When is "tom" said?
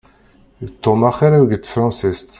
0.83-1.01